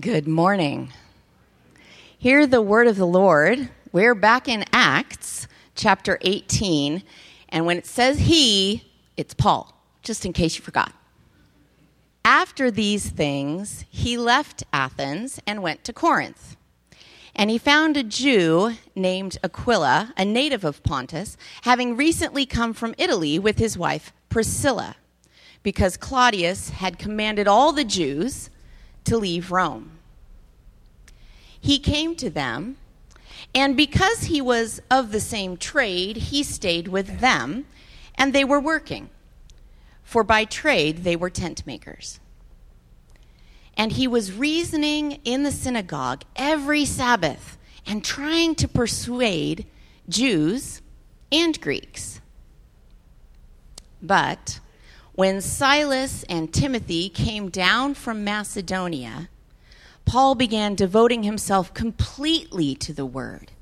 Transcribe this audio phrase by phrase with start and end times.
[0.00, 0.90] Good morning.
[2.16, 3.68] Hear the word of the Lord.
[3.92, 7.02] We're back in Acts chapter 18,
[7.50, 10.94] and when it says he, it's Paul, just in case you forgot.
[12.24, 16.56] After these things, he left Athens and went to Corinth.
[17.36, 22.94] And he found a Jew named Aquila, a native of Pontus, having recently come from
[22.96, 24.96] Italy with his wife Priscilla,
[25.62, 28.48] because Claudius had commanded all the Jews
[29.04, 29.98] to leave Rome.
[31.60, 32.76] He came to them,
[33.54, 37.66] and because he was of the same trade, he stayed with them,
[38.14, 39.10] and they were working.
[40.02, 42.20] For by trade they were tent makers.
[43.76, 49.66] And he was reasoning in the synagogue every Sabbath and trying to persuade
[50.08, 50.82] Jews
[51.30, 52.20] and Greeks.
[54.02, 54.60] But
[55.14, 59.28] when Silas and Timothy came down from Macedonia,
[60.04, 63.52] Paul began devoting himself completely to the word,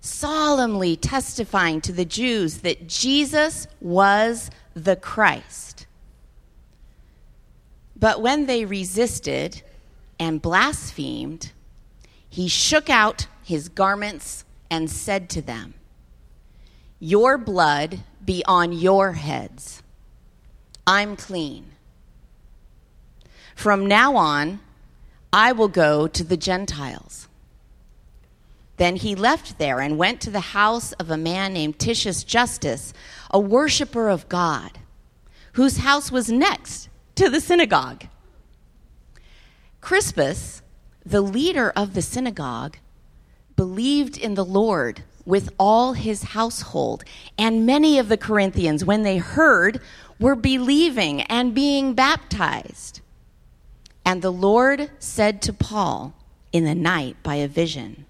[0.00, 5.86] solemnly testifying to the Jews that Jesus was the Christ.
[7.94, 9.62] But when they resisted
[10.18, 11.52] and blasphemed,
[12.28, 15.74] he shook out his garments and said to them,
[16.98, 19.82] Your blood be on your heads.
[20.86, 21.72] I'm clean.
[23.54, 24.60] From now on,
[25.32, 27.28] I will go to the Gentiles.
[28.76, 32.92] Then he left there and went to the house of a man named Titius Justus,
[33.30, 34.78] a worshiper of God,
[35.54, 38.04] whose house was next to the synagogue.
[39.80, 40.62] Crispus,
[41.04, 42.76] the leader of the synagogue,
[43.56, 47.02] believed in the Lord with all his household,
[47.36, 49.80] and many of the Corinthians, when they heard,
[50.18, 53.00] were believing and being baptized.
[54.04, 56.14] And the Lord said to Paul
[56.52, 58.06] in the night by a vision,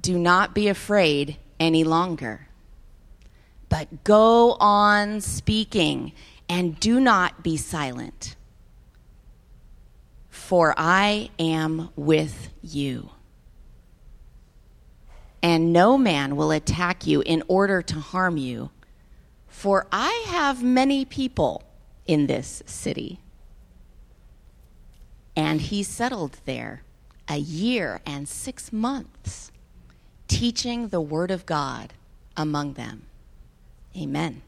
[0.00, 2.48] Do not be afraid any longer,
[3.68, 6.12] but go on speaking
[6.48, 8.36] and do not be silent,
[10.28, 13.10] for I am with you.
[15.42, 18.70] And no man will attack you in order to harm you,
[19.64, 21.62] for I have many people
[22.04, 23.18] in this city
[25.34, 26.82] and he settled there
[27.30, 29.50] a year and six months,
[30.28, 31.94] teaching the Word of God
[32.36, 33.06] among them.
[33.96, 34.42] Amen.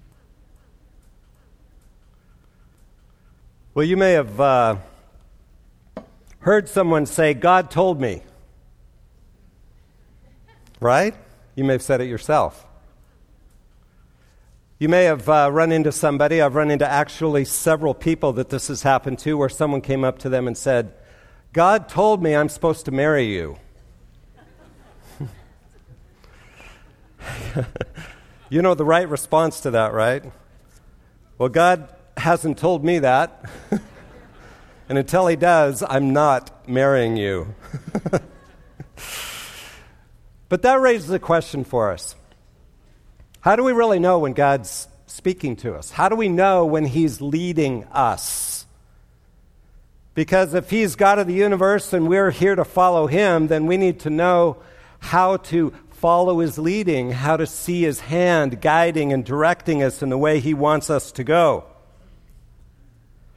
[3.73, 4.77] Well, you may have uh,
[6.41, 8.21] heard someone say, God told me.
[10.79, 11.15] Right?
[11.55, 12.67] You may have said it yourself.
[14.79, 18.69] You may have uh, run into somebody, I've run into actually several people that this
[18.69, 20.93] has happened to, where someone came up to them and said,
[21.55, 23.57] God told me I'm supposed to marry you.
[28.51, 30.23] you know the right response to that, right?
[31.39, 31.89] Well, God
[32.19, 33.51] hasn't told me that.
[34.91, 37.55] and until He does, I'm not marrying you.
[40.51, 42.15] but that raises a question for us.
[43.41, 45.91] How do we really know when God's speaking to us?
[45.91, 48.67] How do we know when He's leading us?
[50.15, 53.77] Because if He's God of the universe and we're here to follow Him, then we
[53.77, 54.57] need to know
[54.99, 60.09] how to follow His leading, how to see His hand guiding and directing us in
[60.09, 61.65] the way He wants us to go.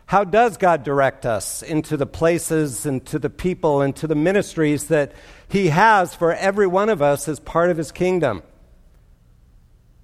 [0.06, 4.16] How does God direct us into the places and to the people and to the
[4.16, 5.12] ministries that
[5.48, 8.42] He has for every one of us as part of His kingdom?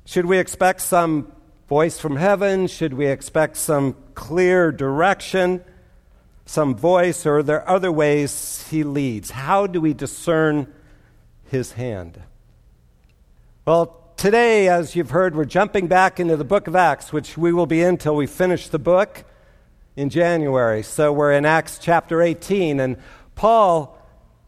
[0.07, 1.31] Should we expect some
[1.67, 2.67] voice from heaven?
[2.67, 5.63] Should we expect some clear direction,
[6.45, 9.31] some voice, or are there other ways he leads?
[9.31, 10.71] How do we discern
[11.45, 12.21] his hand?
[13.65, 17.51] Well, today, as you've heard, we're jumping back into the book of Acts, which we
[17.51, 19.25] will be in until we finish the book
[19.95, 20.83] in January.
[20.83, 22.97] So we're in Acts chapter 18, and
[23.33, 23.99] Paul,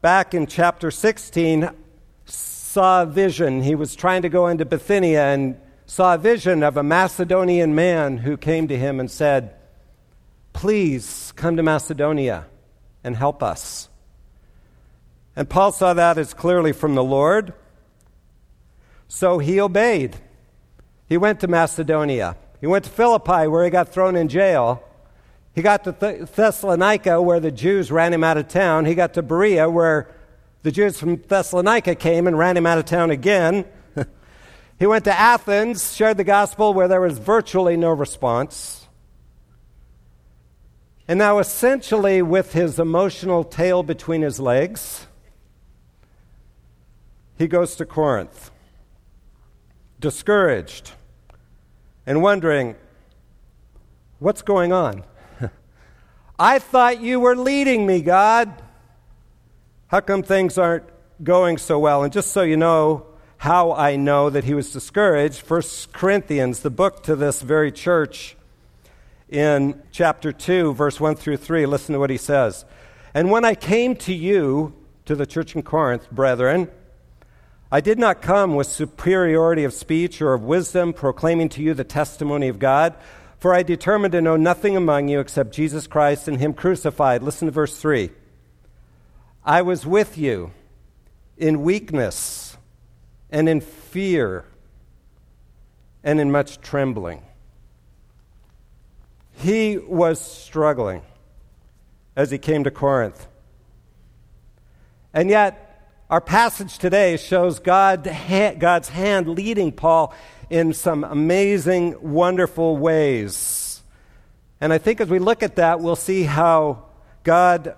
[0.02, 1.72] back in chapter 16,
[2.78, 3.64] saw a vision.
[3.64, 8.20] He was trying to go into Bithynia and saw a vision of a Macedonian man
[8.20, 9.56] who came to him and said,
[10.54, 12.46] Please come to Macedonia
[13.04, 13.90] and help us.
[15.36, 17.56] And Paul saw that as clearly from the Lord.
[19.08, 20.16] So he obeyed.
[21.10, 22.38] He went to Macedonia.
[22.62, 24.84] He went to Philippi, where he got thrown in jail.
[25.56, 28.86] He got to Thessalonica, where the Jews ran him out of town.
[28.86, 30.14] He got to Berea, where
[30.64, 33.66] the Jews from Thessalonica came and ran him out of town again.
[34.80, 38.88] he went to Athens, shared the gospel where there was virtually no response.
[41.08, 45.08] And now, essentially, with his emotional tail between his legs,
[47.38, 48.52] he goes to Corinth,
[50.00, 50.92] discouraged
[52.06, 52.76] and wondering,
[54.20, 55.04] what's going on?
[56.40, 58.52] I thought you were leading me, God.
[59.90, 60.84] How come things aren't
[61.24, 62.04] going so well?
[62.04, 63.06] And just so you know
[63.38, 65.62] how I know that he was discouraged, 1
[65.94, 68.36] Corinthians, the book to this very church,
[69.30, 72.66] in chapter 2, verse 1 through 3, listen to what he says.
[73.14, 74.74] And when I came to you,
[75.06, 76.70] to the church in Corinth, brethren,
[77.72, 81.86] I did not come with superiority of speech or of wisdom, proclaiming to you the
[81.86, 82.94] testimony of God,
[83.40, 87.24] for I determined to know nothing among you except Jesus Christ and Him crucified.
[87.24, 88.12] Listen to verse 3.
[89.48, 90.52] I was with you
[91.38, 92.58] in weakness
[93.30, 94.44] and in fear
[96.04, 97.22] and in much trembling.
[99.32, 101.02] He was struggling
[102.14, 103.26] as he came to Corinth.
[105.14, 108.04] And yet, our passage today shows God,
[108.60, 110.14] God's hand leading Paul
[110.50, 113.82] in some amazing, wonderful ways.
[114.60, 116.84] And I think as we look at that, we'll see how
[117.24, 117.78] God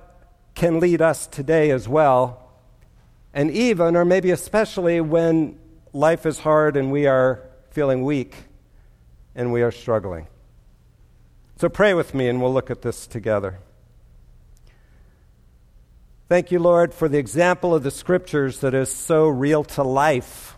[0.55, 2.49] can lead us today as well.
[3.33, 5.57] And even, or maybe especially, when
[5.93, 7.41] life is hard and we are
[7.71, 8.35] feeling weak
[9.35, 10.27] and we are struggling.
[11.57, 13.59] So pray with me and we'll look at this together.
[16.27, 20.57] Thank you, Lord, for the example of the scriptures that is so real to life.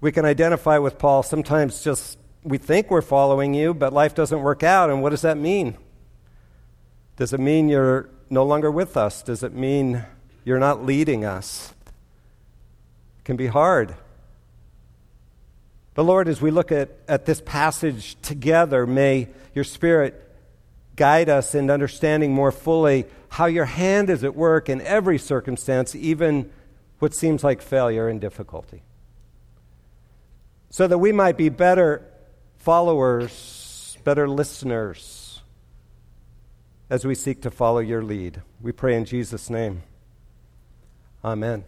[0.00, 1.22] We can identify with Paul.
[1.22, 4.88] Sometimes just we think we're following you, but life doesn't work out.
[4.88, 5.76] And what does that mean?
[7.16, 9.22] Does it mean you're no longer with us?
[9.22, 10.04] Does it mean
[10.44, 11.72] you're not leading us?
[13.18, 13.94] It can be hard.
[15.94, 20.22] But Lord, as we look at, at this passage together, may your Spirit
[20.94, 25.94] guide us in understanding more fully how your hand is at work in every circumstance,
[25.94, 26.50] even
[26.98, 28.82] what seems like failure and difficulty.
[30.68, 32.02] So that we might be better
[32.58, 35.25] followers, better listeners,
[36.88, 38.42] as we seek to follow your lead.
[38.60, 39.82] We pray in Jesus' name.
[41.24, 41.64] Amen.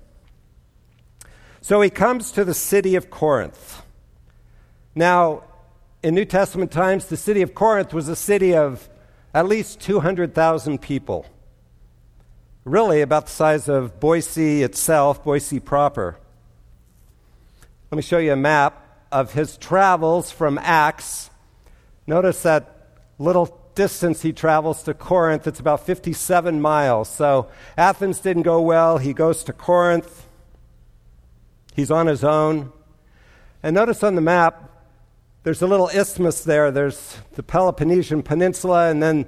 [1.61, 3.83] So he comes to the city of Corinth.
[4.95, 5.43] Now,
[6.03, 8.89] in New Testament times, the city of Corinth was a city of
[9.35, 11.27] at least 200,000 people.
[12.65, 16.19] Really, about the size of Boise itself, Boise proper.
[17.91, 21.31] Let me show you a map of his travels from Acts.
[22.07, 25.47] Notice that little distance he travels to Corinth.
[25.47, 27.09] It's about 57 miles.
[27.09, 28.99] So Athens didn't go well.
[28.99, 30.27] He goes to Corinth.
[31.77, 32.73] He's on his own.
[33.63, 34.69] And notice on the map,
[35.45, 36.73] there's a little isthmus there.
[36.73, 39.27] There's the Peloponnesian Peninsula, and then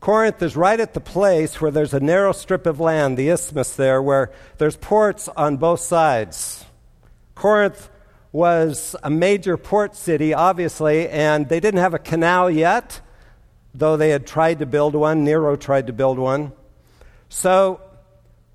[0.00, 3.76] Corinth is right at the place where there's a narrow strip of land, the isthmus
[3.76, 6.64] there, where there's ports on both sides.
[7.34, 7.90] Corinth
[8.32, 13.02] was a major port city, obviously, and they didn't have a canal yet,
[13.74, 15.24] though they had tried to build one.
[15.24, 16.52] Nero tried to build one.
[17.28, 17.80] So,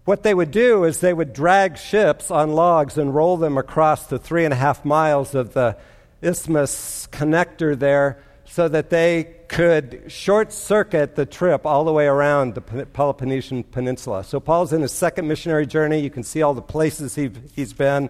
[0.05, 4.07] what they would do is they would drag ships on logs and roll them across
[4.07, 5.77] the three and a half miles of the
[6.21, 12.55] isthmus connector there so that they could short circuit the trip all the way around
[12.55, 14.23] the Peloponnesian Peninsula.
[14.23, 15.99] So Paul's in his second missionary journey.
[15.99, 18.09] You can see all the places he, he's been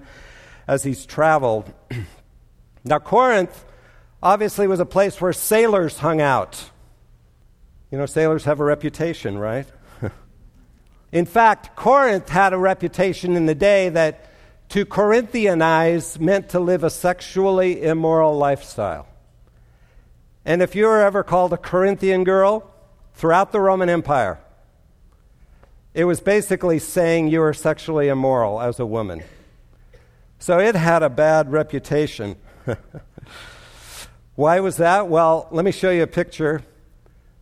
[0.68, 1.72] as he's traveled.
[2.84, 3.66] now, Corinth
[4.22, 6.70] obviously was a place where sailors hung out.
[7.92, 9.66] You know, sailors have a reputation, right?
[11.12, 14.30] in fact, Corinth had a reputation in the day that
[14.70, 19.08] to Corinthianize meant to live a sexually immoral lifestyle.
[20.44, 22.70] And if you were ever called a Corinthian girl
[23.14, 24.40] throughout the Roman Empire,
[25.94, 29.24] it was basically saying you were sexually immoral as a woman.
[30.40, 32.36] So it had a bad reputation.
[34.36, 35.08] Why was that?
[35.08, 36.64] Well, let me show you a picture.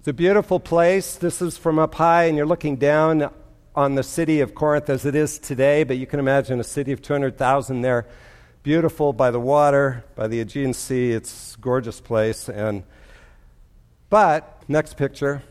[0.06, 1.16] It's a beautiful place.
[1.16, 3.32] This is from up high, and you're looking down
[3.76, 6.92] on the city of Corinth as it is today, but you can imagine a city
[6.92, 8.06] of 200,000 there.
[8.62, 11.14] Beautiful by the water, by the Aegean Sea.
[11.14, 12.48] It's a gorgeous place.
[12.48, 12.84] And,
[14.12, 15.42] but, next picture.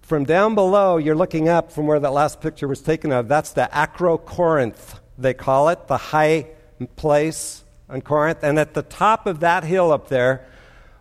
[0.00, 3.28] From down below, you're looking up from where that last picture was taken of.
[3.28, 6.48] That's the Acrocorinth, they call it, the high
[6.96, 8.42] place on Corinth.
[8.42, 10.48] And at the top of that hill up there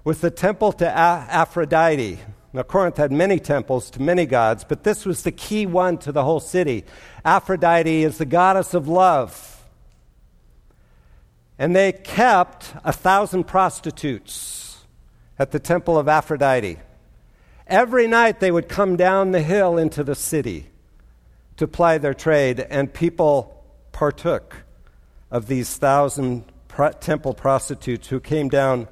[0.04, 2.20] was the temple to Aphrodite,
[2.54, 6.12] now, Corinth had many temples to many gods, but this was the key one to
[6.12, 6.84] the whole city.
[7.24, 9.66] Aphrodite is the goddess of love.
[11.58, 14.80] And they kept a thousand prostitutes
[15.40, 16.80] at the temple of Aphrodite.
[17.68, 20.68] Every night they would come down the hill into the city
[21.56, 24.64] to ply their trade, and people partook
[25.30, 28.90] of these thousand pro- temple prostitutes who came down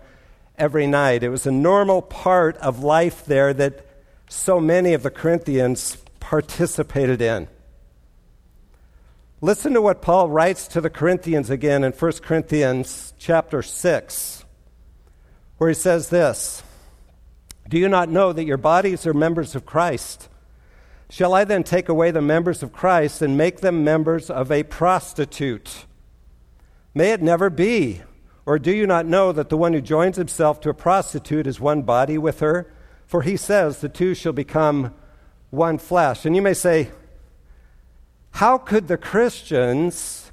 [0.60, 1.24] every night.
[1.24, 3.86] It was a normal part of life there that
[4.28, 7.48] so many of the Corinthians participated in.
[9.42, 14.44] Listen to what Paul writes to the Corinthians again in 1 Corinthians chapter 6,
[15.58, 16.62] where he says this
[17.68, 20.28] Do you not know that your bodies are members of Christ?
[21.10, 24.64] Shall I then take away the members of Christ and make them members of a
[24.64, 25.86] prostitute?
[26.94, 28.02] May it never be.
[28.50, 31.60] Or do you not know that the one who joins himself to a prostitute is
[31.60, 32.66] one body with her?
[33.06, 34.96] For he says, The two shall become
[35.52, 36.26] one flesh.
[36.26, 36.90] And you may say,
[38.32, 40.32] how could the Christians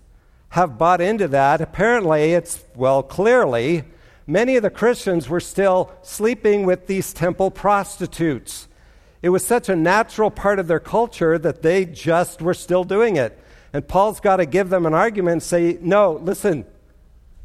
[0.48, 1.60] have bought into that?
[1.60, 3.84] Apparently, it's, well, clearly,
[4.26, 8.66] many of the Christians were still sleeping with these temple prostitutes.
[9.20, 13.16] It was such a natural part of their culture that they just were still doing
[13.16, 13.38] it.
[13.74, 16.64] And Paul's got to give them an argument and say, no, listen,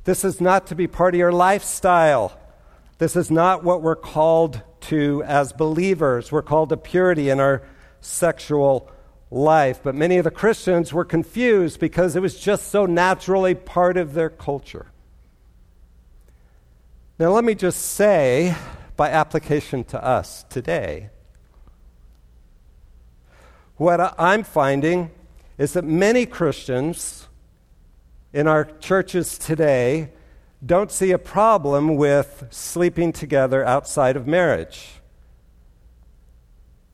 [0.03, 2.37] this is not to be part of your lifestyle.
[2.97, 6.31] This is not what we're called to as believers.
[6.31, 7.61] We're called to purity in our
[7.99, 8.91] sexual
[9.29, 9.81] life.
[9.83, 14.13] But many of the Christians were confused because it was just so naturally part of
[14.13, 14.87] their culture.
[17.19, 18.55] Now, let me just say,
[18.97, 21.11] by application to us today,
[23.77, 25.11] what I'm finding
[25.57, 27.27] is that many Christians
[28.33, 30.09] in our churches today
[30.65, 34.89] don't see a problem with sleeping together outside of marriage.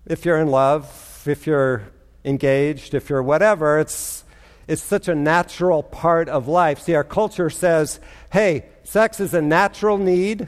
[0.06, 1.84] If you're in love, if you're
[2.24, 4.24] engaged, if you're whatever, it's,
[4.68, 6.80] it's such a natural part of life.
[6.80, 8.00] See, our culture says,
[8.32, 10.48] hey, sex is a natural need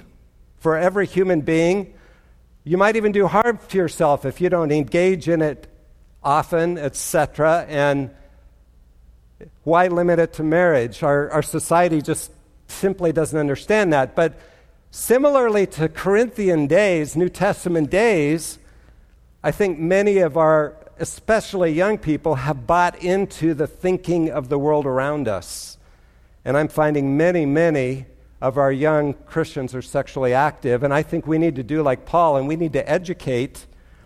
[0.58, 1.94] for every human being.
[2.64, 5.68] You might even do harm to yourself if you don't engage in it
[6.24, 7.66] often, etc.
[7.68, 8.12] And
[9.64, 11.04] why limit it to marriage?
[11.04, 12.32] Our, our society just
[12.68, 14.16] simply doesn't understand that.
[14.16, 14.40] But
[14.92, 18.60] similarly to Corinthian days, New Testament days,
[19.44, 24.60] I think many of our especially young people, have bought into the thinking of the
[24.60, 25.78] world around us.
[26.46, 28.06] And I'm finding many, many
[28.42, 30.84] of our young Christians are sexually active.
[30.84, 33.66] And I think we need to do like Paul, and we need to educate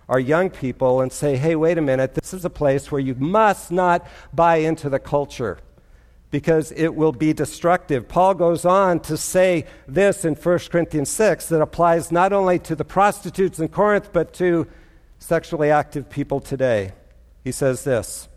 [0.10, 3.16] our young people and say, hey, wait a minute, this is a place where you
[3.16, 5.60] must not buy into the culture
[6.34, 8.08] because it will be destructive.
[8.08, 12.76] Paul goes on to say this in 1 Corinthians 6 that applies not only to
[12.76, 14.68] the prostitutes in Corinth, but to
[15.20, 16.94] sexually active people today.
[17.44, 18.28] He says this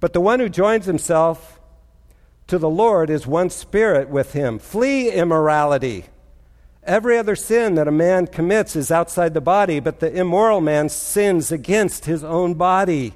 [0.00, 1.58] But the one who joins himself
[2.46, 4.58] to the Lord is one spirit with him.
[4.58, 6.04] Flee immorality.
[6.88, 10.88] Every other sin that a man commits is outside the body, but the immoral man
[10.88, 13.12] sins against his own body.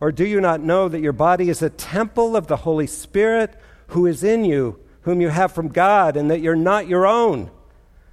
[0.00, 3.60] Or do you not know that your body is a temple of the Holy Spirit
[3.88, 7.50] who is in you, whom you have from God, and that you're not your own?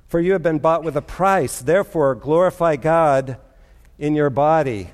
[0.09, 1.59] For you have been bought with a price.
[1.59, 3.37] Therefore, glorify God
[3.97, 4.91] in your body.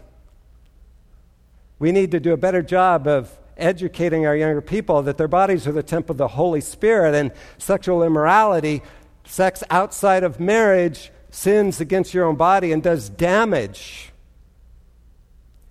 [1.79, 5.65] We need to do a better job of educating our younger people that their bodies
[5.65, 8.83] are the temple of the Holy Spirit and sexual immorality,
[9.27, 14.11] sex outside of marriage, sins against your own body and does damage.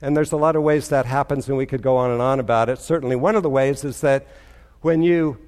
[0.01, 2.39] And there's a lot of ways that happens, and we could go on and on
[2.39, 2.79] about it.
[2.79, 4.27] Certainly, one of the ways is that
[4.83, 5.39] when you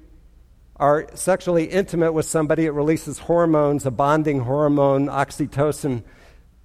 [0.75, 6.03] are sexually intimate with somebody, it releases hormones, a bonding hormone, oxytocin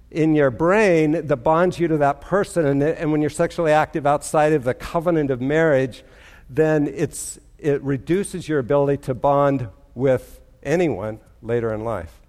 [0.09, 2.65] in your brain that bonds you to that person.
[2.65, 6.03] And, and when you're sexually active outside of the covenant of marriage,
[6.49, 12.21] then it's, it reduces your ability to bond with anyone later in life.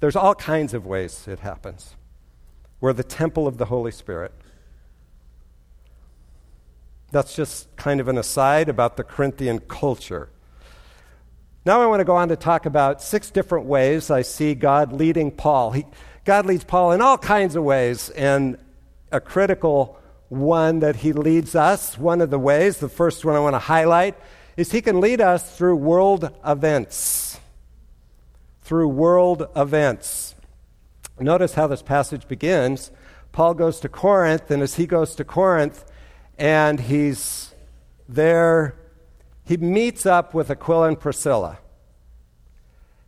[0.00, 1.94] There's all kinds of ways it happens.
[2.80, 4.32] We're the temple of the Holy Spirit.
[7.10, 10.28] That's just kind of an aside about the Corinthian culture.
[11.64, 14.92] Now I want to go on to talk about six different ways I see God
[14.92, 15.70] leading Paul.
[15.70, 15.86] He,
[16.24, 18.58] God leads Paul in all kinds of ways, and
[19.12, 23.38] a critical one that he leads us, one of the ways, the first one I
[23.38, 24.16] want to highlight,
[24.56, 27.38] is he can lead us through world events.
[28.64, 30.34] Through world events.
[31.20, 32.90] Notice how this passage begins.
[33.30, 35.84] Paul goes to Corinth, and as he goes to Corinth,
[36.36, 37.54] and he's
[38.08, 38.74] there,
[39.44, 41.58] he meets up with Aquila and Priscilla.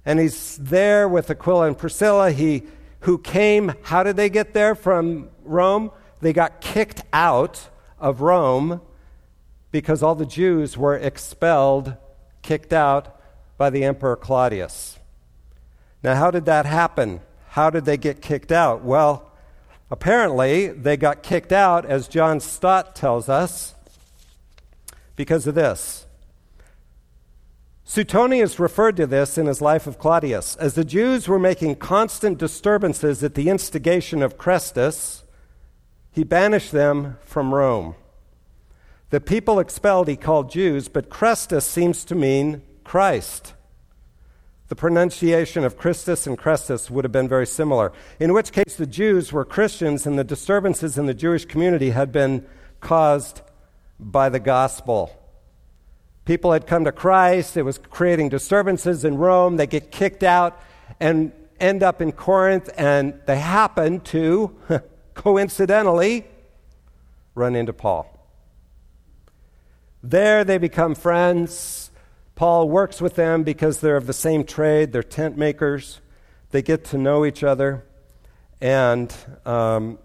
[0.05, 2.31] And he's there with Aquila and Priscilla.
[2.31, 2.63] He
[3.01, 5.91] who came, how did they get there from Rome?
[6.21, 8.81] They got kicked out of Rome
[9.71, 11.97] because all the Jews were expelled,
[12.43, 13.21] kicked out
[13.57, 14.96] by the Emperor Claudius.
[16.07, 17.21] Now, how did that happen?
[17.49, 18.85] How did they get kicked out?
[18.85, 19.33] Well,
[19.91, 23.75] apparently they got kicked out, as John Stott tells us,
[25.17, 26.07] because of this.
[27.83, 30.55] Suetonius referred to this in his Life of Claudius.
[30.55, 35.25] As the Jews were making constant disturbances at the instigation of Crestus,
[36.13, 37.97] he banished them from Rome.
[39.11, 43.55] The people expelled he called Jews, but Crestus seems to mean Christ.
[44.69, 48.87] The pronunciation of Christus and Crestus would have been very similar, in which case the
[48.87, 52.45] Jews were Christians and the disturbances in the Jewish community had been
[52.81, 53.43] caused
[54.01, 55.23] by the gospel.
[56.25, 60.61] People had come to Christ, it was creating disturbances in Rome, they get kicked out
[60.99, 64.55] and end up in Corinth, and they happen to,
[65.15, 66.27] coincidentally,
[67.35, 68.13] run into Paul.
[70.03, 71.86] There they become friends.
[72.37, 76.00] Paul works with them because they're of the same trade, they're tent makers.
[76.50, 77.85] They get to know each other.
[78.61, 79.12] And
[79.45, 79.99] um,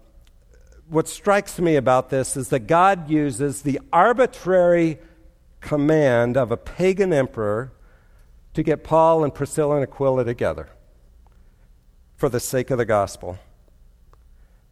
[0.88, 4.98] what strikes me about this is that God uses the arbitrary
[5.60, 7.72] command of a pagan emperor
[8.54, 10.68] to get Paul and Priscilla and Aquila together
[12.16, 13.38] for the sake of the gospel.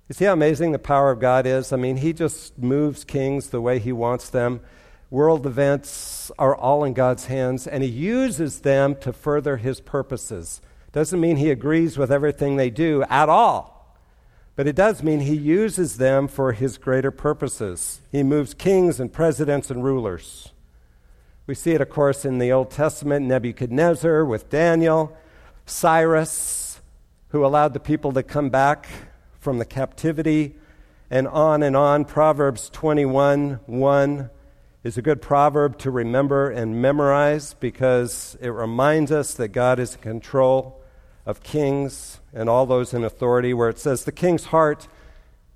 [0.09, 1.73] You see how amazing the power of God is?
[1.73, 4.61] I mean, He just moves kings the way He wants them
[5.11, 10.61] world events are all in God's hands, and He uses them to further His purposes.
[10.93, 13.97] Doesn't mean He agrees with everything they do at all,
[14.57, 18.01] but it does mean He uses them for His greater purposes.
[18.13, 20.53] He moves kings and presidents and rulers.
[21.47, 25.17] We see it, of course, in the Old Testament Nebuchadnezzar with Daniel,
[25.67, 26.81] Cyrus,
[27.31, 28.87] who allowed the people to come back
[29.41, 30.55] from the captivity,
[31.11, 32.05] and on and on.
[32.05, 34.31] Proverbs 21 1
[34.83, 39.95] is a good proverb to remember and memorize because it reminds us that God is
[39.95, 40.83] in control
[41.27, 44.89] of kings and all those in authority, where it says, The king's heart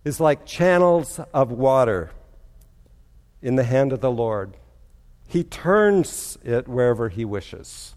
[0.05, 2.11] is like channels of water
[3.41, 4.57] in the hand of the Lord.
[5.27, 7.95] He turns it wherever he wishes.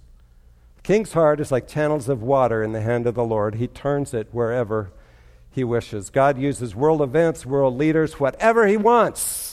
[0.78, 3.56] The king's heart is like channels of water in the hand of the Lord.
[3.56, 4.91] He turns it wherever
[5.51, 6.10] he wishes.
[6.10, 9.46] God uses world events, world leaders, whatever he wants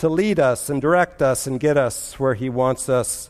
[0.00, 3.28] to lead us and direct us and get us where He wants us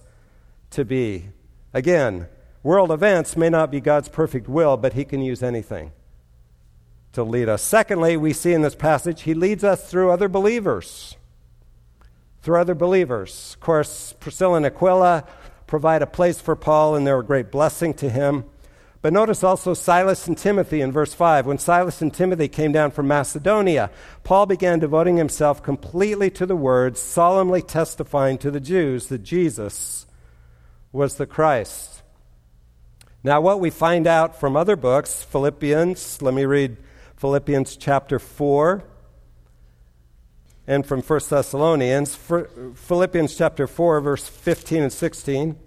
[0.70, 1.30] to be.
[1.74, 2.28] Again,
[2.62, 5.90] world events may not be God's perfect will, but He can use anything
[7.12, 7.60] to lead us.
[7.60, 11.16] Secondly, we see in this passage, He leads us through other believers.
[12.42, 13.54] Through other believers.
[13.54, 15.24] Of course, Priscilla and Aquila
[15.66, 18.44] provide a place for Paul, and they're a great blessing to him.
[19.02, 21.46] But notice also Silas and Timothy in verse 5.
[21.46, 23.90] When Silas and Timothy came down from Macedonia,
[24.24, 30.06] Paul began devoting himself completely to the word, solemnly testifying to the Jews that Jesus
[30.92, 32.02] was the Christ.
[33.22, 36.76] Now, what we find out from other books, Philippians, let me read
[37.16, 38.82] Philippians chapter 4,
[40.66, 42.16] and from 1 Thessalonians,
[42.74, 45.58] Philippians chapter 4, verse 15 and 16.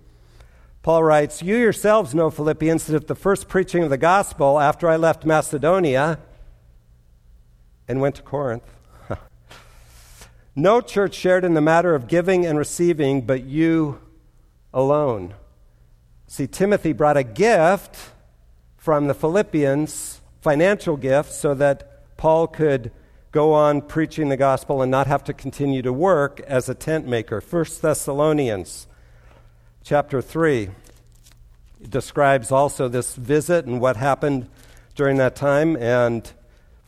[0.84, 4.89] Paul writes, You yourselves know, Philippians, that at the first preaching of the gospel after
[4.89, 6.19] I left Macedonia
[7.88, 8.69] and went to Corinth,
[10.58, 14.02] no church shared in the matter of giving and receiving but you
[14.74, 15.36] alone.
[16.28, 17.96] See, Timothy brought a gift
[18.76, 22.91] from the Philippians, financial gift, so that Paul could
[23.32, 27.08] go on preaching the gospel and not have to continue to work as a tent
[27.08, 27.39] maker.
[27.39, 28.88] 1 Thessalonians
[29.84, 30.69] chapter 3
[31.89, 34.50] describes also this visit and what happened
[34.96, 36.32] during that time and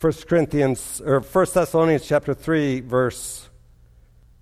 [0.00, 3.50] 1 Corinthians or 1 Thessalonians chapter 3 verse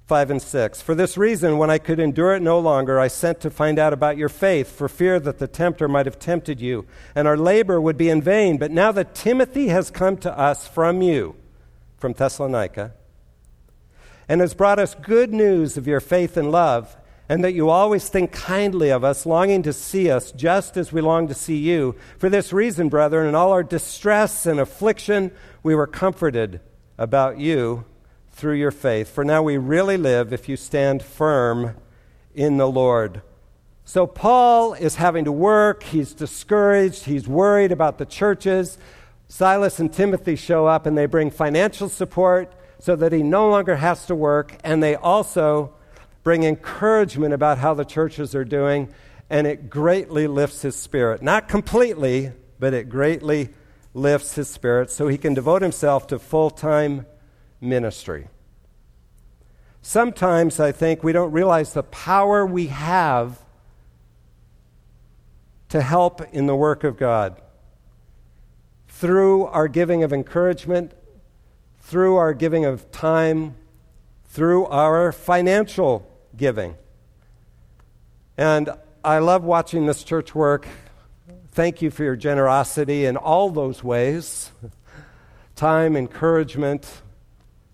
[0.06, 0.82] 5 and 6.
[0.82, 3.94] For this reason, when I could endure it no longer, I sent to find out
[3.94, 7.80] about your faith, for fear that the tempter might have tempted you, and our labor
[7.80, 8.58] would be in vain.
[8.58, 11.36] But now that Timothy has come to us from you,
[11.96, 12.92] from Thessalonica,
[14.28, 18.08] and has brought us good news of your faith and love, and that you always
[18.08, 21.96] think kindly of us, longing to see us just as we long to see you.
[22.18, 25.32] For this reason, brethren, in all our distress and affliction,
[25.62, 26.60] we were comforted
[26.98, 27.84] about you
[28.30, 29.08] through your faith.
[29.08, 31.76] For now we really live if you stand firm
[32.34, 33.22] in the Lord.
[33.86, 38.78] So Paul is having to work, he's discouraged, he's worried about the churches.
[39.28, 43.76] Silas and Timothy show up and they bring financial support so that he no longer
[43.76, 45.72] has to work, and they also
[46.24, 48.92] bring encouragement about how the churches are doing,
[49.30, 51.22] and it greatly lifts his spirit.
[51.22, 53.50] Not completely, but it greatly
[53.92, 57.06] lifts his spirit so he can devote himself to full time
[57.60, 58.26] ministry.
[59.82, 63.38] Sometimes I think we don't realize the power we have
[65.68, 67.40] to help in the work of God.
[68.94, 70.92] through our giving of encouragement,
[71.80, 73.56] through our giving of time,
[74.26, 76.76] through our financial giving.
[78.36, 78.70] And
[79.04, 80.66] I love watching this church work.
[81.52, 84.50] Thank you for your generosity in all those ways
[85.54, 87.02] time, encouragement,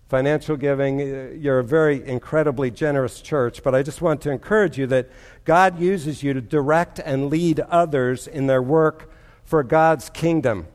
[0.07, 1.01] financial giving.
[1.01, 5.09] Uh, you're a very incredibly generous church, but I just want to encourage you that
[5.45, 9.11] God uses you to direct and lead others in their work
[9.45, 10.67] for God's kingdom.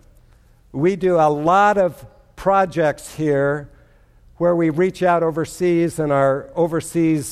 [0.73, 3.71] We do a lot of projects here
[4.39, 7.29] where we reach out overseas, and our overseas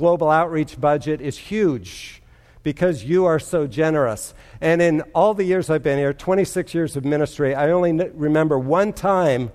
[0.00, 2.22] global outreach budget is huge
[2.62, 4.32] because you are so generous.
[4.58, 8.58] And in all the years I've been here, 26 years of ministry, I only remember
[8.58, 9.52] one time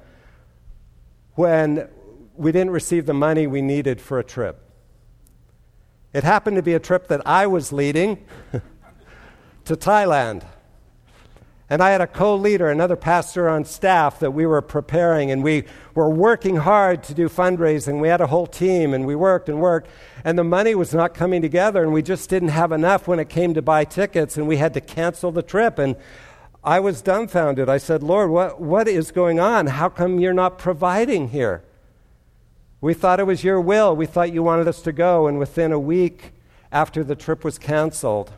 [1.33, 1.89] when
[2.35, 4.61] we didn't receive the money we needed for a trip.
[6.13, 8.23] It happened to be a trip that I was leading
[9.65, 10.45] to Thailand.
[11.69, 15.43] And I had a co leader, another pastor on staff that we were preparing, and
[15.43, 15.63] we
[15.95, 17.99] were working hard to do fundraising.
[17.99, 19.89] We had a whole team, and we worked and worked,
[20.23, 23.29] and the money was not coming together, and we just didn't have enough when it
[23.29, 25.79] came to buy tickets, and we had to cancel the trip.
[25.79, 25.95] And
[26.63, 27.67] I was dumbfounded.
[27.67, 29.67] I said, Lord, what, what is going on?
[29.67, 31.63] How come you're not providing here?
[32.79, 33.95] We thought it was your will.
[33.95, 35.25] We thought you wanted us to go.
[35.25, 36.33] And within a week
[36.71, 38.33] after the trip was canceled,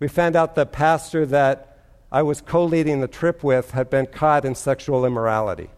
[0.00, 1.71] we found out the pastor that
[2.12, 5.70] I was co leading the trip with had been caught in sexual immorality.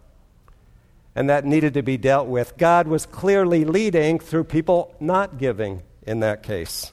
[1.14, 2.56] And that needed to be dealt with.
[2.56, 6.92] God was clearly leading through people not giving in that case.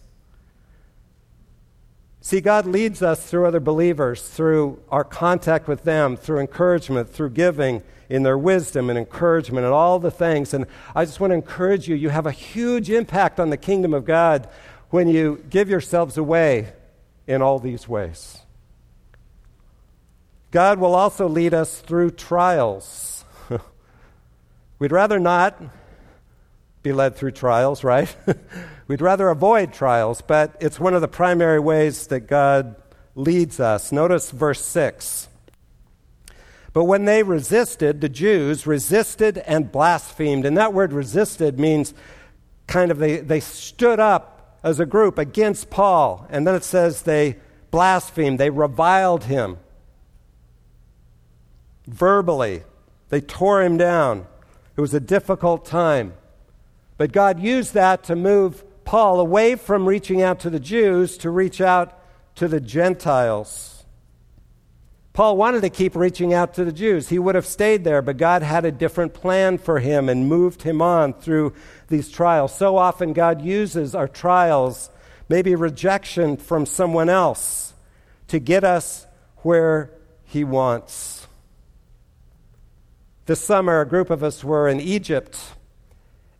[2.23, 7.31] See, God leads us through other believers, through our contact with them, through encouragement, through
[7.31, 10.53] giving in their wisdom and encouragement and all the things.
[10.53, 13.95] And I just want to encourage you you have a huge impact on the kingdom
[13.95, 14.47] of God
[14.91, 16.73] when you give yourselves away
[17.25, 18.40] in all these ways.
[20.51, 23.23] God will also lead us through trials.
[24.79, 25.61] We'd rather not
[26.83, 28.13] be led through trials, right?
[28.87, 32.75] We'd rather avoid trials, but it's one of the primary ways that God
[33.15, 33.93] leads us.
[33.93, 35.29] Notice verse 6.
[36.73, 40.45] But when they resisted, the Jews resisted and blasphemed.
[40.45, 41.93] And that word resisted means
[42.67, 46.27] kind of they, they stood up as a group against Paul.
[46.29, 47.37] And then it says they
[47.71, 49.57] blasphemed, they reviled him
[51.93, 52.63] verbally,
[53.09, 54.27] they tore him down.
[54.75, 56.13] It was a difficult time.
[56.97, 61.29] But God used that to move Paul away from reaching out to the Jews to
[61.29, 61.97] reach out
[62.35, 63.85] to the Gentiles.
[65.13, 67.09] Paul wanted to keep reaching out to the Jews.
[67.09, 70.61] He would have stayed there, but God had a different plan for him and moved
[70.61, 71.53] him on through
[71.89, 72.55] these trials.
[72.55, 74.89] So often, God uses our trials,
[75.27, 77.73] maybe rejection from someone else,
[78.29, 79.05] to get us
[79.37, 79.91] where
[80.23, 81.20] He wants.
[83.27, 85.37] This summer, a group of us were in Egypt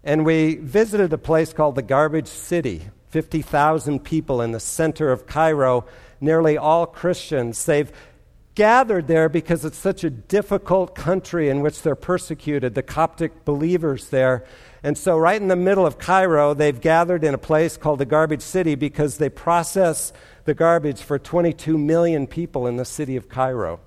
[0.03, 2.81] and we visited a place called the Garbage City.
[3.09, 5.85] 50,000 people in the center of Cairo,
[6.19, 7.63] nearly all Christians.
[7.65, 7.91] They've
[8.55, 14.09] gathered there because it's such a difficult country in which they're persecuted, the Coptic believers
[14.09, 14.43] there.
[14.81, 18.05] And so, right in the middle of Cairo, they've gathered in a place called the
[18.05, 20.13] Garbage City because they process
[20.45, 23.79] the garbage for 22 million people in the city of Cairo.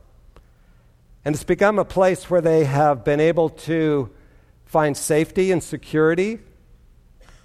[1.24, 4.10] And it's become a place where they have been able to
[4.66, 6.38] find safety and security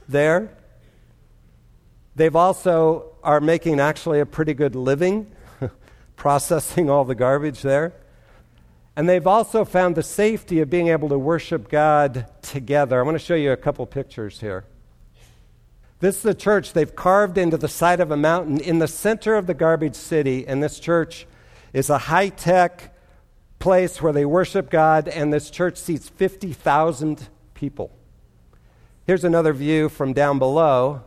[0.07, 0.49] there.
[2.15, 5.31] They've also are making actually a pretty good living
[6.15, 7.93] processing all the garbage there.
[8.95, 12.99] And they've also found the safety of being able to worship God together.
[12.99, 14.65] I want to show you a couple pictures here.
[16.01, 19.35] This is the church they've carved into the side of a mountain in the center
[19.35, 21.27] of the garbage city, and this church
[21.71, 22.93] is a high tech
[23.59, 27.91] place where they worship God, and this church seats 50,000 people.
[29.05, 31.01] Here's another view from down below.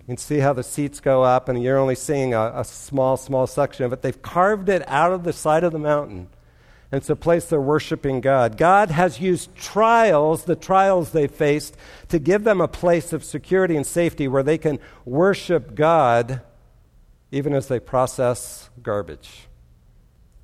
[0.00, 3.16] You can see how the seats go up, and you're only seeing a, a small,
[3.16, 4.02] small section of it.
[4.02, 6.28] They've carved it out of the side of the mountain.
[6.90, 8.56] And it's a place they're worshiping God.
[8.56, 11.76] God has used trials, the trials they faced,
[12.08, 16.40] to give them a place of security and safety where they can worship God
[17.30, 19.47] even as they process garbage.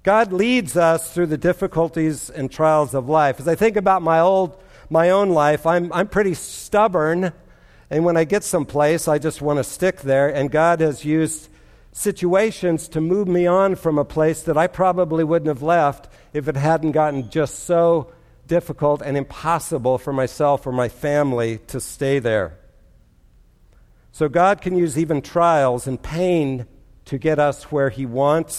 [0.05, 3.41] God leads us through the difficulties and trials of life.
[3.41, 7.33] As I think about my old my own life, I'm I'm pretty stubborn,
[7.89, 11.49] and when I get someplace, I just want to stick there, and God has used
[11.93, 16.49] situations to move me on from a place that I probably wouldn't have left if
[16.49, 18.13] it hadn't gotten just so
[18.47, 22.59] difficult and impossible for myself or my family to stay there.
[24.13, 26.67] So God can use even trials and pain
[27.07, 28.55] to get us where He wants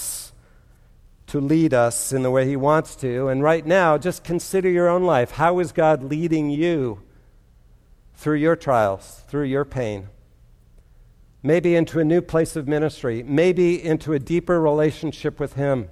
[1.35, 3.27] to lead us in the way He wants to.
[3.27, 5.31] And right now, just consider your own life.
[5.31, 7.01] How is God leading you
[8.13, 10.07] through your trials, through your pain?
[11.43, 15.89] Maybe into a new place of ministry, maybe into a deeper relationship with Him,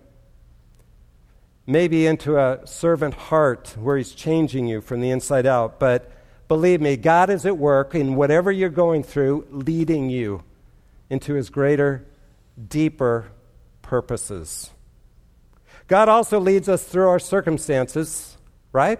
[1.67, 5.77] maybe into a servant heart where He's changing you from the inside out.
[5.77, 6.10] But
[6.47, 10.45] believe me, God is at work in whatever you're going through, leading you
[11.10, 12.08] into His greater,
[12.69, 13.29] deeper
[13.82, 14.72] purposes.
[15.87, 18.37] God also leads us through our circumstances,
[18.71, 18.99] right?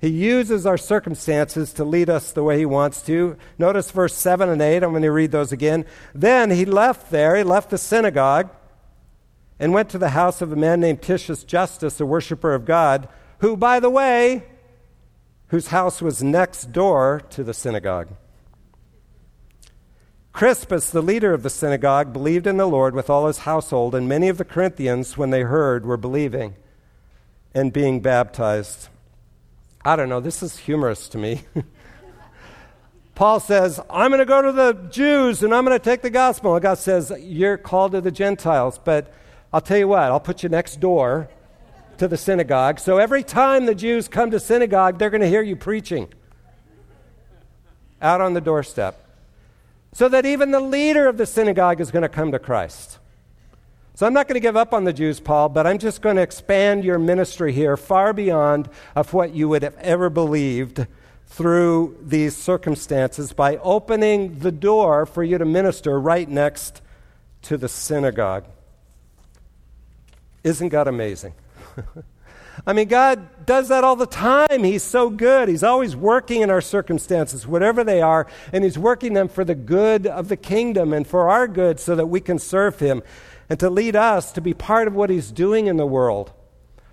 [0.00, 3.36] He uses our circumstances to lead us the way He wants to.
[3.58, 4.82] Notice verse 7 and 8.
[4.82, 5.86] I'm going to read those again.
[6.14, 8.50] Then he left there, he left the synagogue,
[9.58, 13.08] and went to the house of a man named Titius Justus, a worshiper of God,
[13.38, 14.44] who, by the way,
[15.48, 18.08] whose house was next door to the synagogue.
[20.34, 24.08] Crispus, the leader of the synagogue, believed in the Lord with all his household, and
[24.08, 26.56] many of the Corinthians, when they heard, were believing
[27.54, 28.88] and being baptized.
[29.84, 31.42] I don't know, this is humorous to me.
[33.14, 36.10] Paul says, I'm going to go to the Jews and I'm going to take the
[36.10, 36.56] gospel.
[36.56, 39.14] And God says, You're called to the Gentiles, but
[39.52, 41.28] I'll tell you what, I'll put you next door
[41.98, 42.80] to the synagogue.
[42.80, 46.12] So every time the Jews come to synagogue, they're going to hear you preaching
[48.02, 49.03] out on the doorstep
[49.94, 52.98] so that even the leader of the synagogue is going to come to Christ.
[53.94, 56.16] So I'm not going to give up on the Jews, Paul, but I'm just going
[56.16, 60.84] to expand your ministry here far beyond of what you would have ever believed
[61.28, 66.82] through these circumstances by opening the door for you to minister right next
[67.42, 68.44] to the synagogue.
[70.42, 71.34] Isn't God amazing?
[72.66, 74.64] I mean, God does that all the time.
[74.64, 75.48] He's so good.
[75.48, 79.54] He's always working in our circumstances, whatever they are, and He's working them for the
[79.54, 83.02] good of the kingdom and for our good so that we can serve Him
[83.48, 86.32] and to lead us to be part of what He's doing in the world.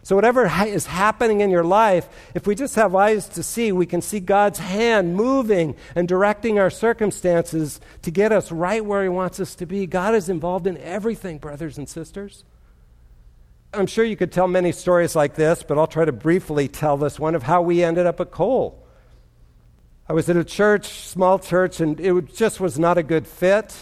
[0.04, 3.86] So, whatever is happening in your life, if we just have eyes to see, we
[3.86, 9.10] can see God's hand moving and directing our circumstances to get us right where He
[9.10, 9.86] wants us to be.
[9.86, 12.44] God is involved in everything, brothers and sisters.
[13.74, 16.98] I'm sure you could tell many stories like this, but I'll try to briefly tell
[16.98, 18.86] this one of how we ended up at Cole.
[20.10, 23.74] I was at a church, small church, and it just was not a good fit.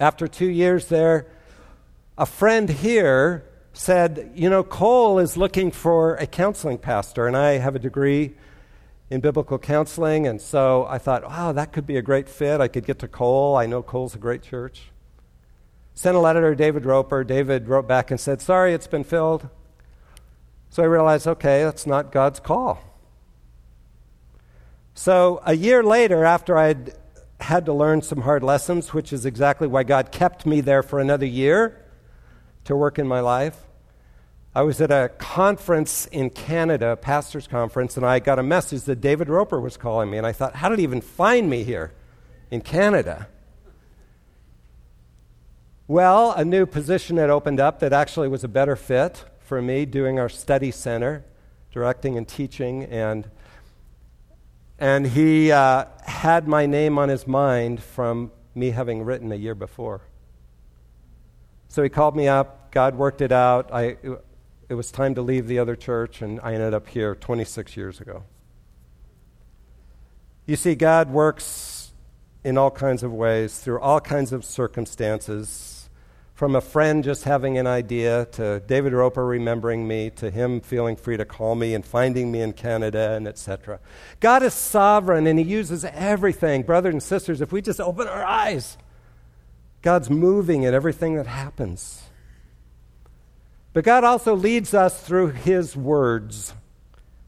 [0.00, 1.28] After two years there,
[2.16, 3.44] a friend here
[3.74, 8.34] said, You know, Cole is looking for a counseling pastor, and I have a degree
[9.08, 12.60] in biblical counseling, and so I thought, wow, that could be a great fit.
[12.60, 13.56] I could get to Cole.
[13.56, 14.90] I know Cole's a great church.
[15.98, 17.24] Sent a letter to David Roper.
[17.24, 19.48] David wrote back and said, Sorry, it's been filled.
[20.70, 22.80] So I realized, okay, that's not God's call.
[24.94, 26.92] So a year later, after I'd
[27.40, 31.00] had to learn some hard lessons, which is exactly why God kept me there for
[31.00, 31.84] another year
[32.62, 33.66] to work in my life,
[34.54, 38.82] I was at a conference in Canada, a pastor's conference, and I got a message
[38.82, 40.18] that David Roper was calling me.
[40.18, 41.92] And I thought, how did he even find me here
[42.52, 43.26] in Canada?
[45.90, 49.86] Well, a new position had opened up that actually was a better fit for me,
[49.86, 51.24] doing our study center,
[51.72, 53.30] directing and teaching, and
[54.78, 59.54] and he uh, had my name on his mind from me having written a year
[59.54, 60.02] before.
[61.68, 62.70] So he called me up.
[62.70, 63.72] God worked it out.
[63.72, 63.96] I,
[64.68, 67.98] it was time to leave the other church, and I ended up here 26 years
[67.98, 68.24] ago.
[70.44, 71.92] You see, God works
[72.44, 75.67] in all kinds of ways, through all kinds of circumstances
[76.38, 80.94] from a friend just having an idea to David Roper remembering me to him feeling
[80.94, 83.80] free to call me and finding me in Canada and etc.
[84.20, 86.62] God is sovereign and he uses everything.
[86.62, 88.78] Brothers and sisters, if we just open our eyes,
[89.82, 92.04] God's moving in everything that happens.
[93.72, 96.54] But God also leads us through his words.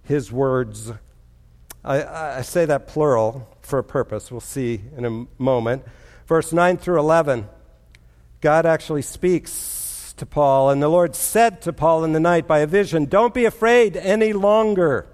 [0.05, 0.93] His words.
[1.85, 2.05] I,
[2.37, 4.31] I say that plural for a purpose.
[4.31, 5.85] We'll see in a moment.
[6.29, 7.49] Verse 9 through 11.
[8.41, 12.61] God actually speaks to Paul, and the Lord said to Paul in the night by
[12.61, 15.07] a vision, Don't be afraid any longer.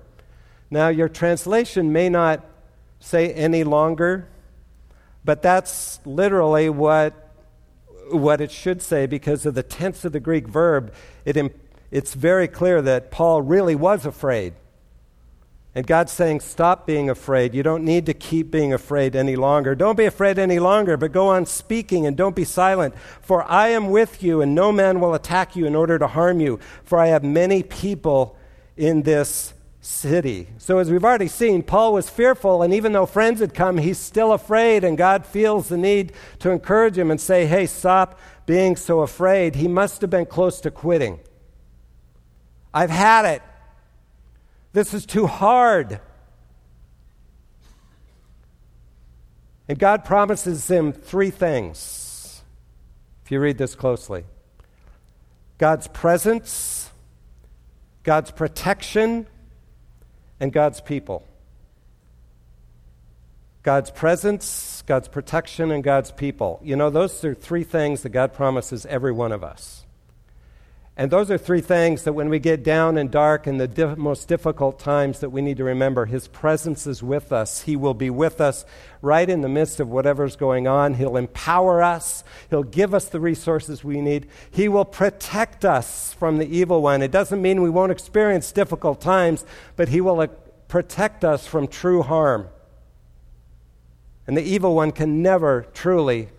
[0.71, 2.45] Now, your translation may not
[3.01, 4.29] say any longer,
[5.25, 7.33] but that's literally what,
[8.11, 10.93] what it should say because of the tense of the Greek verb.
[11.25, 11.37] It,
[11.91, 14.55] it's very clear that Paul really was afraid.
[15.77, 17.55] And God's saying, Stop being afraid.
[17.55, 19.75] You don't need to keep being afraid any longer.
[19.75, 22.95] Don't be afraid any longer, but go on speaking and don't be silent.
[23.21, 26.41] For I am with you, and no man will attack you in order to harm
[26.41, 26.61] you.
[26.83, 28.39] For I have many people
[28.75, 30.49] in this city.
[30.57, 33.99] So, as we've already seen, Paul was fearful, and even though friends had come, he's
[33.99, 38.77] still afraid, and God feels the need to encourage him and say, Hey, stop being
[38.77, 41.21] so afraid, he must have been close to quitting.
[42.73, 43.43] I've had it.
[44.77, 46.01] This is too hard.
[49.71, 52.43] And God promises him three things,
[53.25, 54.25] if you read this closely
[55.57, 56.91] God's presence,
[58.03, 59.27] God's protection,
[60.41, 61.27] and God's people.
[63.63, 66.61] God's presence, God's protection, and God's people.
[66.63, 69.86] You know, those are three things that God promises every one of us.
[70.99, 73.99] And those are three things that when we get down and dark in the diff-
[73.99, 77.63] most difficult times that we need to remember his presence is with us.
[77.63, 78.65] He will be with us
[79.03, 80.95] right in the midst of whatever's going on.
[80.95, 82.25] He'll empower us.
[82.49, 84.27] He'll give us the resources we need.
[84.51, 87.03] He will protect us from the evil one.
[87.03, 89.45] It doesn't mean we won't experience difficult times,
[89.77, 90.29] but he will uh,
[90.67, 92.49] protect us from true harm.
[94.27, 96.31] And the evil one can never truly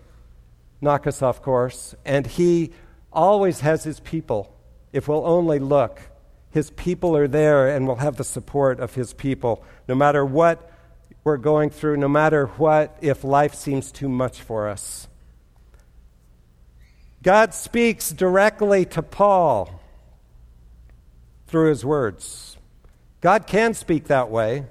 [0.80, 2.72] knock us off course, and he
[3.18, 4.54] always has his people.
[4.92, 6.00] If we'll only look,
[6.50, 9.64] his people are there and we'll have the support of his people.
[9.88, 10.72] No matter what
[11.24, 15.08] we're going through, no matter what, if life seems too much for us.
[17.22, 19.80] God speaks directly to Paul
[21.48, 22.56] through his words.
[23.20, 24.64] God can speak that way.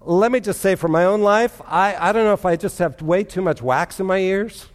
[0.00, 2.78] Let me just say, for my own life, I, I don't know if I just
[2.78, 4.66] have way too much wax in my ears.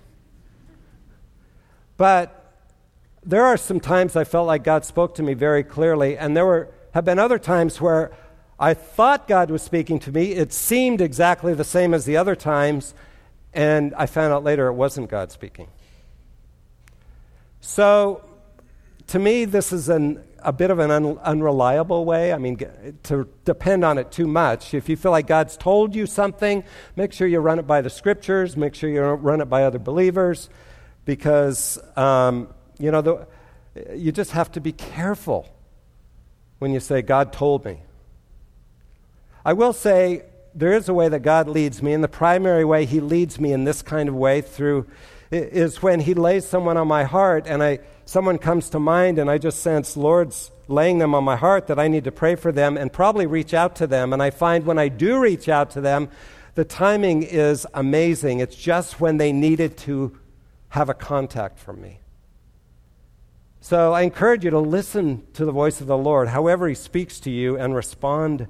[1.95, 2.40] But
[3.23, 6.45] there are some times I felt like God spoke to me very clearly, and there
[6.45, 8.11] were, have been other times where
[8.59, 10.31] I thought God was speaking to me.
[10.31, 12.93] It seemed exactly the same as the other times,
[13.53, 15.67] and I found out later it wasn't God speaking.
[17.59, 18.23] So,
[19.07, 22.33] to me, this is an, a bit of an un, unreliable way.
[22.33, 22.57] I mean,
[23.03, 24.73] to depend on it too much.
[24.73, 26.63] If you feel like God's told you something,
[26.95, 29.79] make sure you run it by the scriptures, make sure you run it by other
[29.79, 30.49] believers
[31.05, 32.47] because, um,
[32.81, 33.27] you know, the,
[33.95, 35.47] you just have to be careful
[36.59, 37.79] when you say, God told me.
[39.45, 42.85] I will say there is a way that God leads me, and the primary way
[42.85, 44.87] He leads me in this kind of way through
[45.31, 49.29] is when He lays someone on my heart, and I someone comes to mind, and
[49.29, 52.51] I just sense Lord's laying them on my heart that I need to pray for
[52.51, 54.13] them and probably reach out to them.
[54.13, 56.09] And I find when I do reach out to them,
[56.55, 58.39] the timing is amazing.
[58.39, 60.17] It's just when they needed to
[60.69, 61.99] have a contact from me.
[63.63, 67.19] So I encourage you to listen to the voice of the Lord, however He speaks
[67.21, 68.47] to you, and respond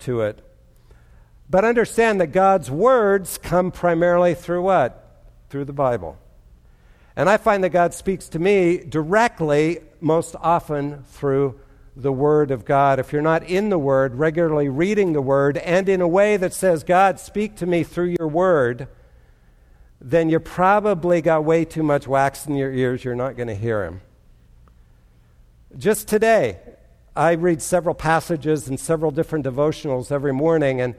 [0.00, 0.42] to it.
[1.48, 5.24] But understand that God's words come primarily through what?
[5.48, 6.18] Through the Bible.
[7.16, 11.58] And I find that God speaks to me directly, most often through
[11.96, 12.98] the Word of God.
[12.98, 16.52] If you're not in the Word, regularly reading the Word, and in a way that
[16.52, 18.86] says, God, speak to me through your Word,
[19.98, 23.02] then you probably got way too much wax in your ears.
[23.02, 24.02] You're not going to hear him.
[25.76, 26.58] Just today,
[27.14, 30.94] I read several passages and several different devotionals every morning, and,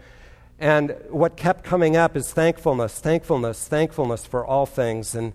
[0.59, 5.15] and what kept coming up is thankfulness, thankfulness, thankfulness for all things.
[5.15, 5.33] And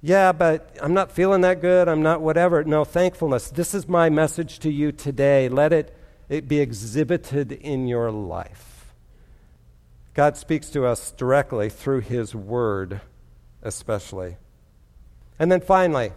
[0.00, 1.88] yeah, but I'm not feeling that good.
[1.88, 2.62] I'm not whatever.
[2.62, 3.50] No, thankfulness.
[3.50, 5.48] This is my message to you today.
[5.48, 5.94] Let it,
[6.28, 8.94] it be exhibited in your life.
[10.14, 13.00] God speaks to us directly through His Word,
[13.62, 14.36] especially.
[15.38, 16.12] And then finally,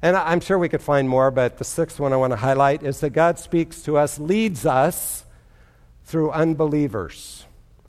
[0.00, 2.82] and I'm sure we could find more, but the sixth one I want to highlight
[2.82, 5.24] is that God speaks to us, leads us
[6.04, 7.46] through unbelievers.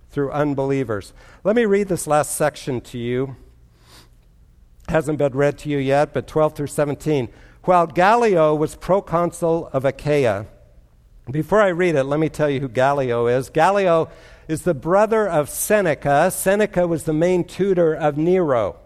[0.09, 1.13] Through unbelievers.
[1.43, 3.35] Let me read this last section to you.
[4.87, 7.29] Hasn't been read to you yet, but 12 through 17.
[7.63, 10.47] While Gallio was proconsul of Achaia,
[11.29, 13.51] before I read it, let me tell you who Gallio is.
[13.51, 14.09] Gallio
[14.47, 16.31] is the brother of Seneca.
[16.31, 18.77] Seneca was the main tutor of Nero.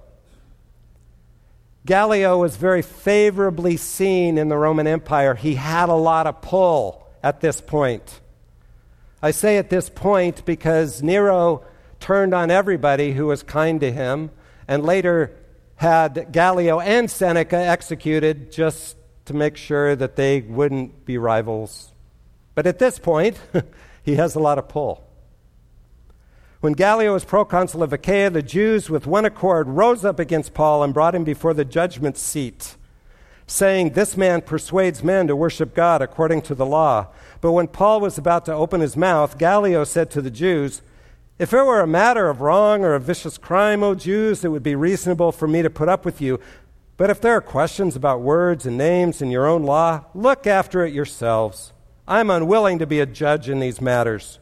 [1.86, 5.36] Gallio was very favorably seen in the Roman Empire.
[5.36, 8.22] He had a lot of pull at this point.
[9.22, 11.64] I say at this point because Nero
[12.00, 14.32] turned on everybody who was kind to him
[14.68, 15.32] and later
[15.76, 18.96] had Gallio and Seneca executed just
[19.26, 21.92] to make sure that they wouldn't be rivals.
[22.56, 23.40] But at this point,
[24.04, 25.06] he has a lot of pull.
[26.64, 30.82] When Gallio was proconsul of Achaia, the Jews with one accord rose up against Paul
[30.82, 32.78] and brought him before the judgment seat,
[33.46, 37.08] saying, This man persuades men to worship God according to the law.
[37.42, 40.82] But when Paul was about to open his mouth, Gallio said to the Jews,
[41.38, 44.64] If it were a matter of wrong or a vicious crime, O Jews, it would
[44.64, 46.40] be reasonable for me to put up with you.
[46.96, 50.86] But if there are questions about words and names in your own law, look after
[50.86, 51.74] it yourselves.
[52.08, 54.40] I am unwilling to be a judge in these matters.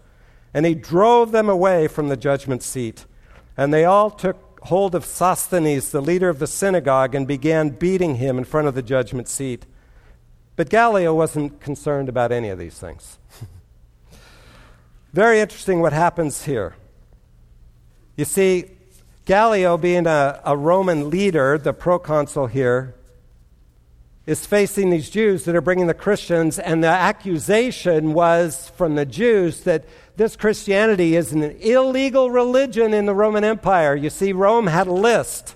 [0.53, 3.05] And he drove them away from the judgment seat.
[3.55, 8.15] And they all took hold of Sosthenes, the leader of the synagogue, and began beating
[8.15, 9.65] him in front of the judgment seat.
[10.55, 13.17] But Gallio wasn't concerned about any of these things.
[15.13, 16.75] Very interesting what happens here.
[18.15, 18.65] You see,
[19.25, 22.95] Gallio, being a, a Roman leader, the proconsul here,
[24.25, 29.05] is facing these Jews that are bringing the Christians, and the accusation was from the
[29.05, 33.95] Jews that this Christianity is an illegal religion in the Roman Empire.
[33.95, 35.55] You see, Rome had a list.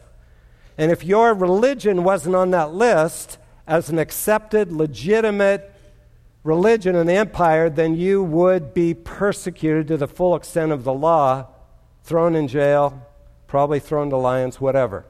[0.77, 3.37] And if your religion wasn't on that list
[3.67, 5.71] as an accepted, legitimate
[6.43, 10.93] religion in the empire, then you would be persecuted to the full extent of the
[10.93, 11.47] law,
[12.03, 13.07] thrown in jail,
[13.47, 15.05] probably thrown to lions, whatever.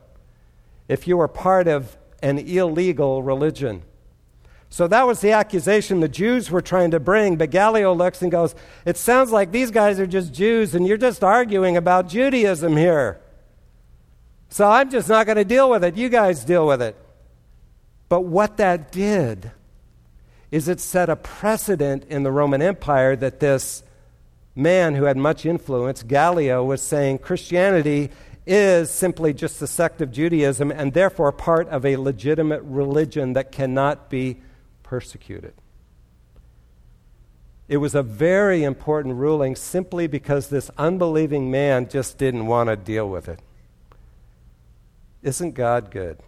[0.87, 3.83] If you were part of an illegal religion.
[4.69, 7.37] So that was the accusation the Jews were trying to bring.
[7.37, 8.55] But Gallio looks and goes,
[8.85, 13.21] It sounds like these guys are just Jews and you're just arguing about Judaism here.
[14.49, 15.95] So I'm just not going to deal with it.
[15.95, 16.95] You guys deal with it.
[18.09, 19.51] But what that did
[20.51, 23.83] is it set a precedent in the Roman Empire that this
[24.55, 28.11] man who had much influence, Gallio, was saying Christianity
[28.45, 33.51] is simply just a sect of Judaism and therefore part of a legitimate religion that
[33.51, 34.41] cannot be
[34.83, 35.53] persecuted.
[37.67, 42.75] It was a very important ruling simply because this unbelieving man just didn't want to
[42.75, 43.39] deal with it.
[45.23, 46.19] Isn't God good?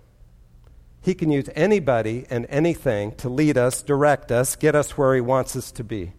[1.01, 5.22] He can use anybody and anything to lead us, direct us, get us where He
[5.22, 6.13] wants us to be.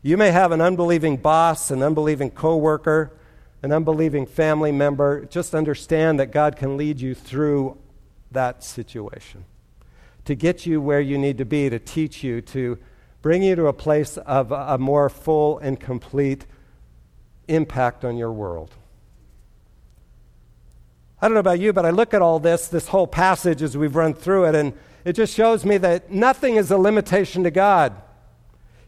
[0.00, 3.12] You may have an unbelieving boss, an unbelieving coworker,
[3.62, 7.78] an unbelieving family member, just understand that God can lead you through
[8.30, 9.44] that situation
[10.24, 12.78] to get you where you need to be, to teach you, to
[13.22, 16.46] bring you to a place of a more full and complete
[17.48, 18.74] impact on your world.
[21.20, 23.76] I don't know about you, but I look at all this, this whole passage as
[23.76, 24.72] we've run through it, and
[25.04, 27.94] it just shows me that nothing is a limitation to God.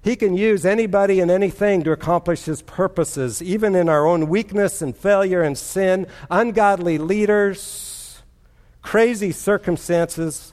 [0.05, 4.83] He can use anybody and anything to accomplish his purposes, even in our own weakness
[4.83, 8.23] and failure and sin, ungodly leaders,
[8.83, 10.53] crazy circumstances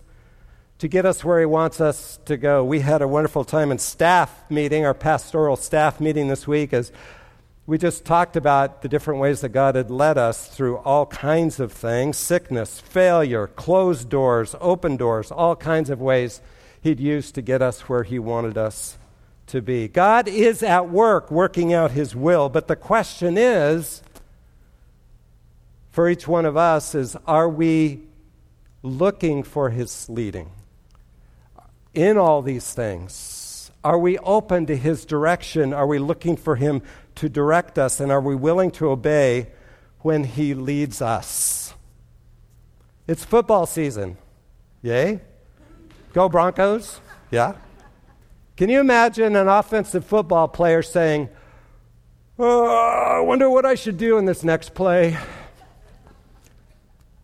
[0.78, 2.64] to get us where he wants us to go.
[2.64, 6.94] We had a wonderful time in staff meeting, our pastoral staff meeting this week, as
[7.68, 11.60] we just talked about the different ways that God had led us through all kinds
[11.60, 16.40] of things sickness, failure, closed doors, open doors, all kinds of ways
[16.80, 18.98] he'd used to get us where he wanted us
[19.52, 19.88] to be.
[19.88, 24.02] God is at work working out his will, but the question is
[25.92, 28.02] for each one of us is are we
[28.82, 30.52] looking for his leading
[31.94, 33.72] in all these things?
[33.84, 35.74] Are we open to his direction?
[35.74, 36.82] Are we looking for him
[37.16, 38.00] to direct us?
[38.00, 39.48] And are we willing to obey
[40.00, 41.74] when he leads us?
[43.08, 44.18] It's football season.
[44.82, 45.20] Yay?
[46.14, 47.02] Go Broncos?
[47.32, 47.56] Yeah?
[48.62, 51.30] Can you imagine an offensive football player saying,
[52.38, 55.18] oh, I wonder what I should do in this next play?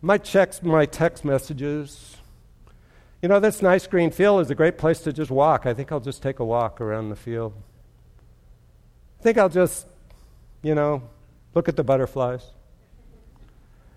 [0.02, 2.16] My checks, my text messages.
[3.22, 5.64] You know, this nice green field is a great place to just walk.
[5.64, 7.52] I think I'll just take a walk around the field.
[9.20, 9.86] I think I'll just,
[10.62, 11.04] you know,
[11.54, 12.50] look at the butterflies.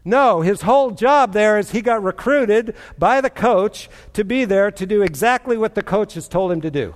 [0.06, 4.70] No, his whole job there is he got recruited by the coach to be there
[4.70, 6.94] to do exactly what the coach has told him to do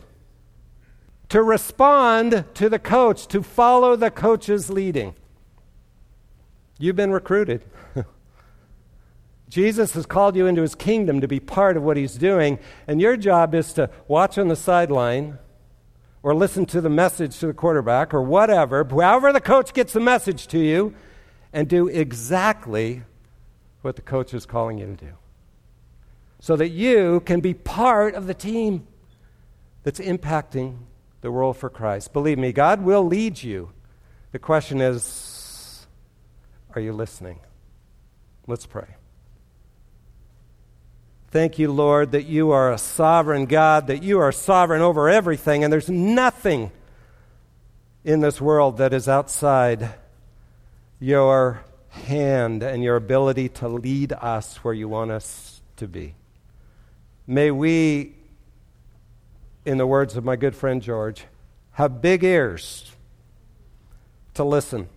[1.36, 5.14] to respond to the coach, to follow the coach's leading.
[6.80, 7.62] You've been recruited.
[9.50, 12.58] Jesus has called you into his kingdom to be part of what he's doing,
[12.88, 15.38] and your job is to watch on the sideline
[16.24, 20.00] or listen to the message to the quarterback or whatever, however the coach gets the
[20.00, 20.96] message to you,
[21.52, 23.04] and do exactly
[23.82, 25.12] what the coach is calling you to do.
[26.40, 28.88] So that you can be part of the team
[29.84, 30.78] that's impacting
[31.26, 32.14] the world for Christ.
[32.14, 33.72] Believe me, God will lead you.
[34.32, 35.88] The question is
[36.76, 37.40] are you listening?
[38.46, 38.86] Let's pray.
[41.32, 45.64] Thank you, Lord, that you are a sovereign God, that you are sovereign over everything,
[45.64, 46.72] and there's nothing
[48.04, 49.96] in this world that is outside
[51.00, 56.14] your hand and your ability to lead us where you want us to be.
[57.26, 58.15] May we
[59.66, 61.26] in the words of my good friend George,
[61.72, 62.96] have big ears
[64.36, 64.88] to listen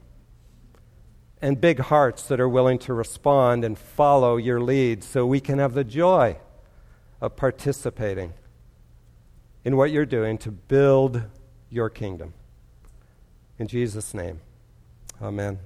[1.40, 5.58] and big hearts that are willing to respond and follow your lead so we can
[5.58, 6.36] have the joy
[7.20, 8.34] of participating
[9.64, 11.22] in what you're doing to build
[11.70, 12.34] your kingdom.
[13.58, 14.40] In Jesus' name,
[15.20, 15.58] amen.